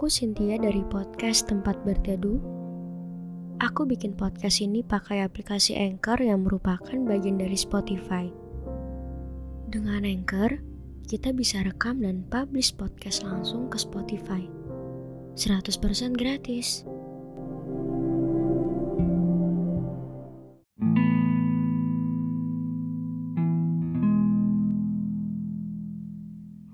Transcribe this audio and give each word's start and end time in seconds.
Aku 0.00 0.08
Cynthia 0.08 0.56
dari 0.56 0.80
podcast 0.88 1.44
Tempat 1.44 1.84
Berteduh. 1.84 2.40
Aku 3.60 3.84
bikin 3.84 4.16
podcast 4.16 4.64
ini 4.64 4.80
pakai 4.80 5.20
aplikasi 5.20 5.76
Anchor 5.76 6.16
yang 6.24 6.40
merupakan 6.48 6.96
bagian 7.04 7.36
dari 7.36 7.52
Spotify. 7.52 8.32
Dengan 9.68 10.08
Anchor, 10.08 10.56
kita 11.04 11.36
bisa 11.36 11.60
rekam 11.60 12.00
dan 12.00 12.24
publish 12.32 12.72
podcast 12.72 13.28
langsung 13.28 13.68
ke 13.68 13.76
Spotify. 13.76 14.48
100% 15.36 16.16
gratis. 16.16 16.88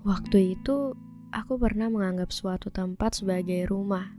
Waktu 0.07 0.55
itu, 0.55 0.95
aku 1.31 1.59
pernah 1.59 1.91
menganggap 1.91 2.31
suatu 2.31 2.71
tempat 2.71 3.19
sebagai 3.23 3.67
rumah. 3.67 4.15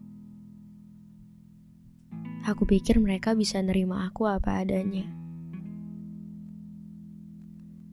Aku 2.49 2.65
pikir 2.65 2.97
mereka 3.01 3.37
bisa 3.37 3.61
nerima 3.61 4.09
aku 4.09 4.25
apa 4.25 4.65
adanya. 4.65 5.05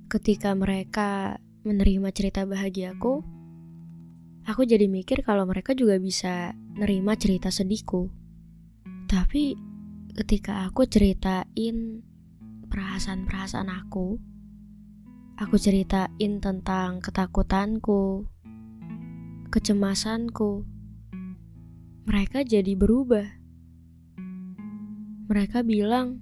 Ketika 0.07 0.55
mereka 0.55 1.35
menerima 1.67 2.07
cerita 2.15 2.47
bahagiaku, 2.47 3.25
aku 4.47 4.61
jadi 4.63 4.87
mikir 4.87 5.25
kalau 5.27 5.43
mereka 5.43 5.75
juga 5.75 5.99
bisa 5.99 6.55
nerima 6.77 7.19
cerita 7.19 7.51
sedihku. 7.51 8.07
Tapi 9.11 9.57
ketika 10.15 10.69
aku 10.69 10.87
ceritain 10.87 11.99
perasaan-perasaan 12.71 13.67
aku, 13.67 14.15
aku 15.35 15.55
ceritain 15.59 16.39
tentang 16.39 17.03
ketakutanku, 17.03 18.23
kecemasanku. 19.55 20.67
Mereka 22.03 22.43
jadi 22.43 22.75
berubah. 22.75 23.23
Mereka 25.31 25.63
bilang, 25.63 26.19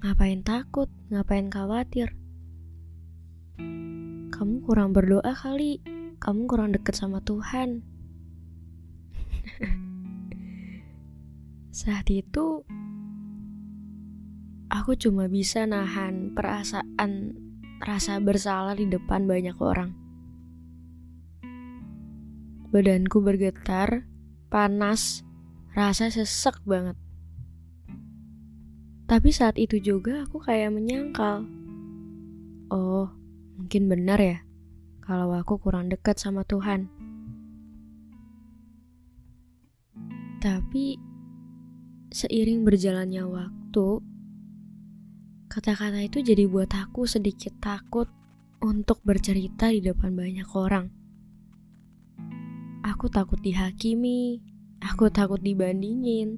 "Ngapain 0.00 0.40
takut? 0.40 0.88
Ngapain 1.12 1.52
khawatir? 1.52 2.16
Kamu 4.32 4.64
kurang 4.64 4.96
berdoa 4.96 5.28
kali. 5.36 5.84
Kamu 6.24 6.48
kurang 6.48 6.72
deket 6.72 6.96
sama 6.96 7.20
Tuhan." 7.20 7.84
Saat 11.84 12.08
itu, 12.08 12.64
aku 14.72 14.96
cuma 14.96 15.28
bisa 15.28 15.68
nahan 15.68 16.32
perasaan 16.32 17.36
rasa 17.84 18.16
bersalah 18.24 18.72
di 18.72 18.88
depan 18.88 19.28
banyak 19.28 19.60
orang. 19.60 20.07
Badanku 22.68 23.24
bergetar, 23.24 24.04
panas, 24.52 25.24
rasa 25.72 26.12
sesek 26.12 26.60
banget. 26.68 26.96
Tapi 29.08 29.32
saat 29.32 29.56
itu 29.56 29.80
juga 29.80 30.28
aku 30.28 30.44
kayak 30.44 30.76
menyangkal. 30.76 31.48
Oh, 32.68 33.08
mungkin 33.56 33.88
benar 33.88 34.20
ya 34.20 34.38
kalau 35.00 35.32
aku 35.32 35.56
kurang 35.56 35.88
dekat 35.88 36.20
sama 36.20 36.44
Tuhan. 36.44 36.92
Tapi 40.44 41.00
seiring 42.12 42.68
berjalannya 42.68 43.24
waktu, 43.24 43.88
Kata-kata 45.48 46.04
itu 46.04 46.20
jadi 46.20 46.44
buat 46.44 46.68
aku 46.76 47.08
sedikit 47.08 47.56
takut 47.56 48.04
untuk 48.60 49.00
bercerita 49.00 49.72
di 49.72 49.80
depan 49.80 50.12
banyak 50.12 50.44
orang. 50.52 50.92
Aku 52.98 53.06
takut 53.06 53.38
dihakimi, 53.38 54.42
aku 54.82 55.06
takut 55.06 55.38
dibandingin. 55.38 56.34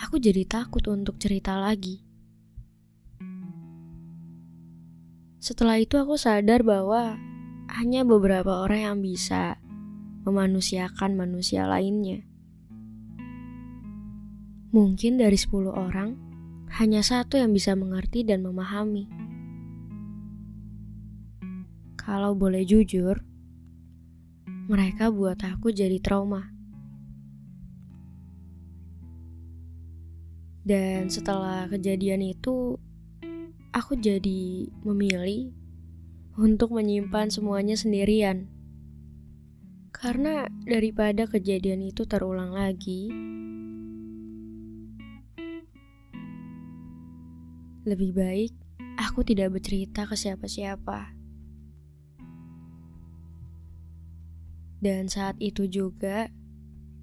Aku 0.00 0.16
jadi 0.16 0.48
takut 0.48 0.80
untuk 0.88 1.20
cerita 1.20 1.52
lagi. 1.60 2.00
Setelah 5.36 5.84
itu 5.84 6.00
aku 6.00 6.16
sadar 6.16 6.64
bahwa 6.64 7.20
hanya 7.76 8.08
beberapa 8.08 8.64
orang 8.64 8.80
yang 8.80 8.98
bisa 9.04 9.60
memanusiakan 10.24 11.20
manusia 11.20 11.68
lainnya. 11.68 12.24
Mungkin 14.72 15.20
dari 15.20 15.36
10 15.36 15.76
orang, 15.76 16.16
hanya 16.80 17.04
satu 17.04 17.36
yang 17.36 17.52
bisa 17.52 17.76
mengerti 17.76 18.24
dan 18.24 18.40
memahami. 18.48 19.12
Kalau 22.00 22.32
boleh 22.32 22.64
jujur, 22.64 23.28
mereka 24.68 25.08
buat 25.08 25.40
aku 25.40 25.72
jadi 25.72 25.96
trauma. 25.98 26.52
Dan 30.62 31.08
setelah 31.08 31.64
kejadian 31.72 32.20
itu, 32.20 32.76
aku 33.72 33.96
jadi 33.96 34.68
memilih 34.84 35.56
untuk 36.36 36.76
menyimpan 36.76 37.32
semuanya 37.32 37.80
sendirian. 37.80 38.52
Karena 39.88 40.44
daripada 40.68 41.24
kejadian 41.24 41.88
itu 41.88 42.04
terulang 42.04 42.52
lagi, 42.52 43.08
Lebih 47.88 48.12
baik 48.12 48.52
aku 49.00 49.24
tidak 49.24 49.56
bercerita 49.56 50.04
ke 50.04 50.12
siapa-siapa. 50.12 51.17
Dan 54.78 55.10
saat 55.10 55.34
itu 55.42 55.66
juga, 55.66 56.30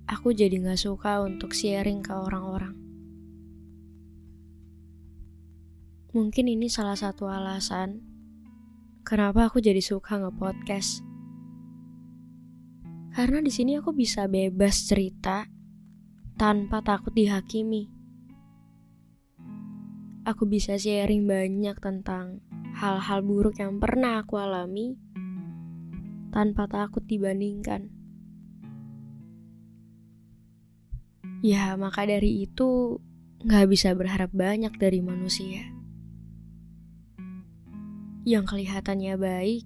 aku 0.07 0.31
jadi 0.31 0.59
gak 0.63 0.79
suka 0.79 1.23
untuk 1.23 1.51
sharing 1.51 1.99
ke 1.99 2.15
orang-orang. 2.15 2.75
Mungkin 6.15 6.47
ini 6.47 6.71
salah 6.71 6.95
satu 6.95 7.27
alasan 7.27 7.99
kenapa 9.03 9.51
aku 9.51 9.59
jadi 9.59 9.83
suka 9.83 10.15
nge-podcast. 10.15 11.03
Karena 13.15 13.39
di 13.43 13.51
sini 13.51 13.75
aku 13.79 13.91
bisa 13.91 14.27
bebas 14.27 14.87
cerita 14.87 15.47
tanpa 16.39 16.79
takut 16.83 17.11
dihakimi 17.11 17.95
aku 20.25 20.49
bisa 20.49 20.73
sharing 20.75 21.29
banyak 21.29 21.77
tentang 21.77 22.41
hal-hal 22.81 23.21
buruk 23.21 23.61
yang 23.61 23.77
pernah 23.77 24.25
aku 24.25 24.41
alami 24.41 24.97
tanpa 26.35 26.67
takut 26.67 26.99
dibandingkan. 27.07 27.87
Ya, 31.39 31.79
maka 31.79 32.03
dari 32.03 32.43
itu 32.43 32.99
gak 33.47 33.71
bisa 33.71 33.95
berharap 33.95 34.35
banyak 34.35 34.75
dari 34.75 34.99
manusia. 34.99 35.63
Yang 38.27 38.51
kelihatannya 38.51 39.15
baik, 39.15 39.63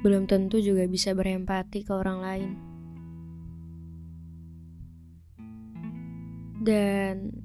belum 0.00 0.24
tentu 0.24 0.64
juga 0.64 0.88
bisa 0.88 1.12
berempati 1.12 1.84
ke 1.84 1.92
orang 1.92 2.18
lain. 2.24 2.50
Dan 6.64 7.36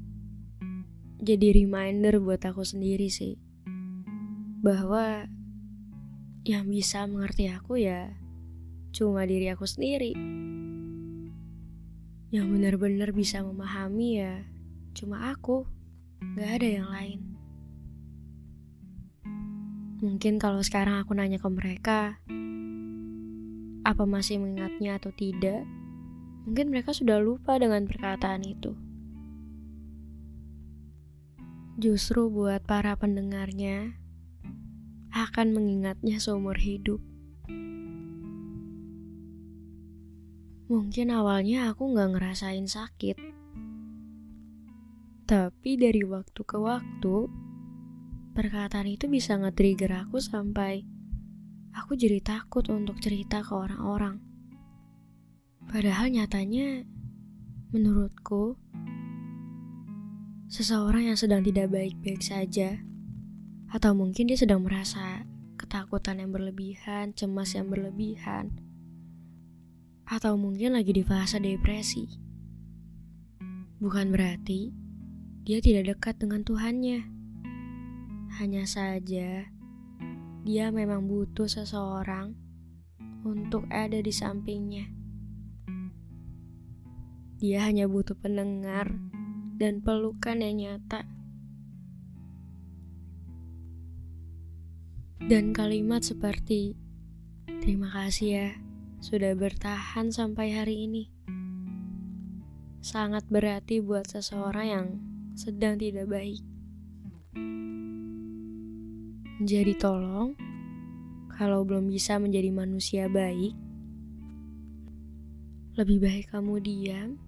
jadi 1.19 1.51
reminder 1.51 2.21
buat 2.23 2.39
aku 2.47 2.63
sendiri 2.63 3.11
sih 3.11 3.35
bahwa 4.61 5.25
yang 6.41 6.65
bisa 6.65 7.05
mengerti 7.05 7.53
aku 7.53 7.77
ya 7.77 8.09
cuma 8.91 9.23
diri 9.29 9.47
aku 9.53 9.69
sendiri. 9.69 10.17
Yang 12.31 12.45
benar-benar 12.49 13.09
bisa 13.13 13.45
memahami 13.45 14.09
ya 14.19 14.41
cuma 14.97 15.29
aku 15.31 15.69
gak 16.33 16.61
ada 16.61 16.67
yang 16.81 16.87
lain. 16.89 17.19
Mungkin 20.01 20.41
kalau 20.41 20.65
sekarang 20.65 20.97
aku 20.97 21.13
nanya 21.13 21.37
ke 21.37 21.45
mereka 21.45 22.17
apa 23.85 24.03
masih 24.09 24.41
mengingatnya 24.41 24.97
atau 24.97 25.13
tidak? 25.13 25.61
Mungkin 26.49 26.73
mereka 26.73 26.89
sudah 26.89 27.21
lupa 27.21 27.61
dengan 27.61 27.85
perkataan 27.85 28.41
itu. 28.41 28.73
Justru 31.77 32.33
buat 32.33 32.65
para 32.65 32.97
pendengarnya 32.97 34.00
akan 35.11 35.47
mengingatnya 35.51 36.17
seumur 36.17 36.55
hidup. 36.55 37.03
Mungkin 40.71 41.11
awalnya 41.11 41.67
aku 41.71 41.91
gak 41.91 42.15
ngerasain 42.15 42.63
sakit, 42.63 43.19
tapi 45.31 45.79
dari 45.79 46.03
waktu 46.03 46.43
ke 46.43 46.59
waktu, 46.59 47.31
perkataan 48.35 48.87
itu 48.87 49.07
bisa 49.07 49.39
nge-trigger 49.39 50.03
aku 50.03 50.19
sampai 50.19 50.83
aku 51.71 51.95
jadi 51.95 52.19
takut 52.19 52.67
untuk 52.67 52.99
cerita 52.99 53.39
ke 53.39 53.55
orang-orang. 53.55 54.19
Padahal 55.71 56.11
nyatanya, 56.11 56.83
menurutku, 57.71 58.59
seseorang 60.51 61.07
yang 61.07 61.15
sedang 61.15 61.47
tidak 61.47 61.71
baik-baik 61.71 62.19
saja, 62.19 62.83
atau 63.71 63.95
mungkin 63.95 64.27
dia 64.27 64.35
sedang 64.35 64.67
merasa 64.67 65.23
ketakutan 65.55 66.19
yang 66.19 66.35
berlebihan, 66.35 67.15
cemas 67.15 67.55
yang 67.55 67.71
berlebihan. 67.71 68.51
Atau 70.03 70.35
mungkin 70.35 70.75
lagi 70.75 70.91
di 70.91 71.07
fase 71.07 71.39
depresi. 71.39 72.03
Bukan 73.79 74.11
berarti 74.11 74.75
dia 75.47 75.63
tidak 75.63 75.95
dekat 75.95 76.19
dengan 76.19 76.43
Tuhannya. 76.43 76.99
Hanya 78.43 78.67
saja 78.67 79.47
dia 80.43 80.65
memang 80.73 81.07
butuh 81.07 81.47
seseorang 81.47 82.35
untuk 83.23 83.63
ada 83.71 84.03
di 84.03 84.11
sampingnya. 84.11 84.89
Dia 87.39 87.65
hanya 87.65 87.87
butuh 87.87 88.19
pendengar 88.19 88.91
dan 89.57 89.79
pelukan 89.79 90.43
yang 90.43 90.59
nyata. 90.59 91.20
Dan 95.21 95.53
kalimat 95.53 96.01
seperti 96.01 96.73
"Terima 97.61 97.93
kasih 97.93 98.29
ya, 98.33 98.49
sudah 99.05 99.37
bertahan 99.37 100.09
sampai 100.09 100.57
hari 100.57 100.89
ini." 100.89 101.03
Sangat 102.81 103.29
berarti 103.29 103.77
buat 103.85 104.09
seseorang 104.09 104.65
yang 104.65 104.87
sedang 105.37 105.77
tidak 105.77 106.09
baik. 106.09 106.41
Jadi 109.41 109.73
tolong, 109.77 110.33
kalau 111.33 111.65
belum 111.65 111.89
bisa 111.89 112.17
menjadi 112.17 112.49
manusia 112.49 113.05
baik, 113.05 113.53
lebih 115.77 115.97
baik 115.97 116.33
kamu 116.33 116.61
diam 116.61 117.21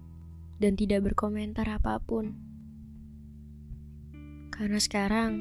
dan 0.58 0.74
tidak 0.74 1.10
berkomentar 1.10 1.66
apa 1.70 1.98
pun. 2.02 2.34
Karena 4.54 4.78
sekarang 4.78 5.32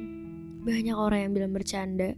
banyak 0.65 0.97
orang 0.97 1.29
yang 1.29 1.33
bilang 1.38 1.53
bercanda, 1.53 2.17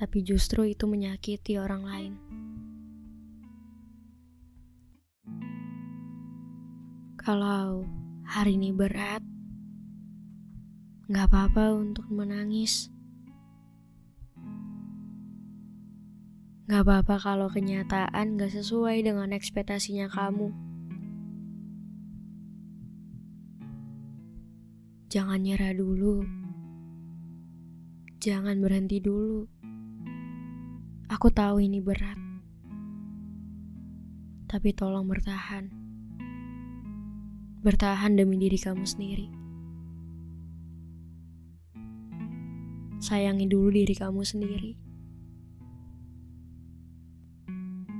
tapi 0.00 0.24
justru 0.24 0.64
itu 0.64 0.88
menyakiti 0.88 1.60
orang 1.60 1.84
lain. 1.84 2.14
Kalau 7.20 7.84
hari 8.24 8.56
ini 8.56 8.72
berat, 8.72 9.20
gak 11.12 11.28
apa-apa 11.28 11.76
untuk 11.76 12.08
menangis. 12.08 12.88
Gak 16.64 16.80
apa-apa 16.80 17.20
kalau 17.20 17.52
kenyataan 17.52 18.40
gak 18.40 18.56
sesuai 18.56 19.04
dengan 19.04 19.36
ekspektasinya 19.36 20.08
kamu. 20.08 20.48
Jangan 25.12 25.44
nyerah 25.44 25.76
dulu. 25.76 26.24
Jangan 28.16 28.56
berhenti 28.64 28.96
dulu. 29.04 29.59
Aku 31.10 31.26
tahu 31.26 31.58
ini 31.58 31.82
berat. 31.82 32.14
Tapi 34.46 34.70
tolong 34.70 35.10
bertahan. 35.10 35.66
Bertahan 37.66 38.14
demi 38.14 38.38
diri 38.38 38.54
kamu 38.54 38.86
sendiri. 38.86 39.26
Sayangi 43.02 43.50
dulu 43.50 43.74
diri 43.74 43.90
kamu 43.90 44.22
sendiri. 44.22 44.72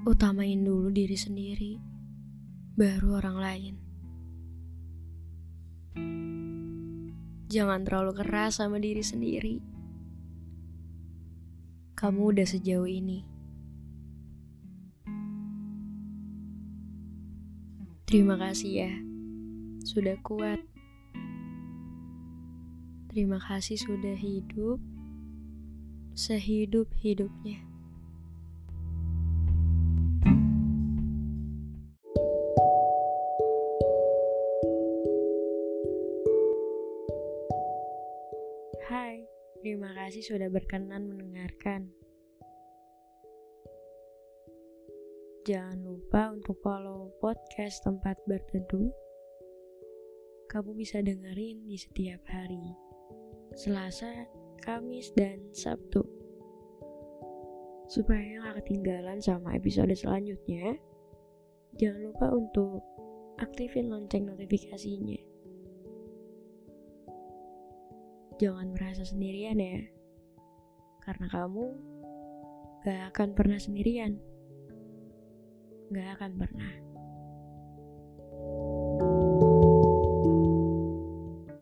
Utamain 0.06 0.62
dulu 0.62 0.94
diri 0.94 1.18
sendiri, 1.18 1.82
baru 2.78 3.18
orang 3.18 3.36
lain. 3.42 3.74
Jangan 7.50 7.82
terlalu 7.82 8.22
keras 8.22 8.62
sama 8.62 8.78
diri 8.78 9.02
sendiri. 9.02 9.79
Kamu 12.00 12.32
udah 12.32 12.48
sejauh 12.48 12.88
ini. 12.88 13.28
Terima 18.08 18.40
kasih 18.40 18.72
ya, 18.72 18.92
sudah 19.84 20.16
kuat. 20.24 20.64
Terima 23.12 23.36
kasih 23.36 23.76
sudah 23.76 24.16
hidup 24.16 24.80
sehidup-hidupnya. 26.16 27.68
Hai, 38.88 39.28
terima 39.60 39.92
kasih 39.92 40.24
sudah 40.24 40.48
berkenan 40.48 41.04
mendengarkan. 41.04 41.92
Jangan 45.44 45.80
lupa 45.84 46.32
untuk 46.32 46.56
follow 46.64 47.12
podcast 47.20 47.84
tempat 47.84 48.16
berteduh. 48.24 48.88
Kamu 50.48 50.74
bisa 50.74 51.04
dengerin 51.04 51.64
di 51.68 51.76
setiap 51.76 52.20
hari, 52.26 52.72
Selasa, 53.54 54.26
Kamis, 54.64 55.12
dan 55.14 55.40
Sabtu. 55.54 56.02
Supaya 57.88 58.40
nggak 58.40 58.64
ketinggalan 58.64 59.20
sama 59.20 59.54
episode 59.54 59.94
selanjutnya, 59.94 60.76
jangan 61.78 62.00
lupa 62.10 62.26
untuk 62.32 62.82
aktifin 63.38 63.88
lonceng 63.88 64.28
notifikasinya 64.28 65.29
jangan 68.40 68.72
merasa 68.72 69.04
sendirian 69.04 69.60
ya. 69.60 69.84
Karena 71.04 71.28
kamu 71.28 71.64
gak 72.88 73.12
akan 73.12 73.28
pernah 73.36 73.60
sendirian. 73.60 74.16
Gak 75.92 76.16
akan 76.16 76.32
pernah. 76.40 76.89